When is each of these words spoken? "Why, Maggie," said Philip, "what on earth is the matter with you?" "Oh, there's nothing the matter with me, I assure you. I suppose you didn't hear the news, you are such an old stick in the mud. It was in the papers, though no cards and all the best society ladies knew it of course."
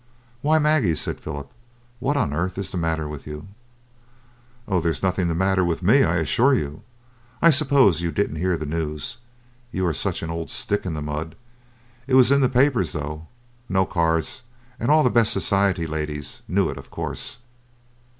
"Why, 0.41 0.57
Maggie," 0.57 0.95
said 0.95 1.19
Philip, 1.19 1.51
"what 1.99 2.17
on 2.17 2.33
earth 2.33 2.57
is 2.57 2.71
the 2.71 2.75
matter 2.79 3.07
with 3.07 3.27
you?" 3.27 3.49
"Oh, 4.67 4.79
there's 4.79 5.03
nothing 5.03 5.27
the 5.27 5.35
matter 5.35 5.63
with 5.63 5.83
me, 5.83 6.03
I 6.03 6.15
assure 6.15 6.55
you. 6.55 6.81
I 7.39 7.51
suppose 7.51 8.01
you 8.01 8.11
didn't 8.11 8.37
hear 8.37 8.57
the 8.57 8.65
news, 8.65 9.19
you 9.71 9.85
are 9.85 9.93
such 9.93 10.23
an 10.23 10.31
old 10.31 10.49
stick 10.49 10.87
in 10.87 10.95
the 10.95 11.03
mud. 11.03 11.35
It 12.07 12.15
was 12.15 12.31
in 12.31 12.41
the 12.41 12.49
papers, 12.49 12.93
though 12.93 13.27
no 13.69 13.85
cards 13.85 14.41
and 14.79 14.89
all 14.89 15.03
the 15.03 15.11
best 15.11 15.31
society 15.33 15.85
ladies 15.85 16.41
knew 16.47 16.67
it 16.67 16.77
of 16.77 16.89
course." 16.89 17.37